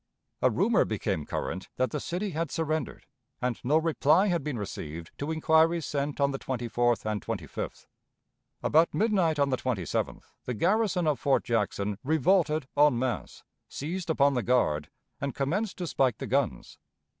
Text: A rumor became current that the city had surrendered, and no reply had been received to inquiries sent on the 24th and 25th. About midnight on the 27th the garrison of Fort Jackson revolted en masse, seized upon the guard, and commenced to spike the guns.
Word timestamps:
A 0.41 0.49
rumor 0.49 0.83
became 0.83 1.27
current 1.27 1.69
that 1.77 1.91
the 1.91 1.99
city 1.99 2.31
had 2.31 2.49
surrendered, 2.49 3.05
and 3.39 3.61
no 3.63 3.77
reply 3.77 4.29
had 4.29 4.43
been 4.43 4.57
received 4.57 5.11
to 5.19 5.29
inquiries 5.31 5.85
sent 5.85 6.19
on 6.19 6.31
the 6.31 6.39
24th 6.39 7.05
and 7.05 7.23
25th. 7.23 7.85
About 8.63 8.91
midnight 8.95 9.37
on 9.37 9.49
the 9.51 9.57
27th 9.57 10.23
the 10.45 10.55
garrison 10.55 11.05
of 11.05 11.19
Fort 11.19 11.43
Jackson 11.43 11.99
revolted 12.03 12.67
en 12.75 12.97
masse, 12.97 13.43
seized 13.69 14.09
upon 14.09 14.33
the 14.33 14.41
guard, 14.41 14.89
and 15.21 15.35
commenced 15.35 15.77
to 15.77 15.85
spike 15.85 16.17
the 16.17 16.25
guns. 16.25 16.79